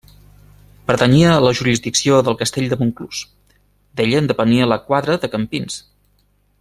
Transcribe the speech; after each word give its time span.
Pertanyia 0.91 1.33
a 1.33 1.43
la 1.47 1.51
jurisdicció 1.59 2.17
del 2.29 2.37
castell 2.39 2.67
de 2.71 2.79
Montclús; 2.79 3.21
d'ella 4.01 4.23
en 4.23 4.31
depenia 4.33 4.71
la 4.73 4.79
quadra 4.89 5.19
de 5.27 5.31
Campins. 5.37 5.79